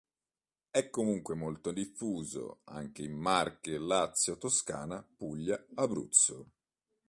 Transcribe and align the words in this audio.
È 0.71 0.89
comunque 0.89 1.35
molto 1.35 1.71
diffuso 1.71 2.61
anche 2.63 3.03
in 3.03 3.13
Marche, 3.13 3.77
Lazio, 3.77 4.35
Toscana, 4.39 5.07
Puglia, 5.15 5.63
Abruzzo. 5.75 6.53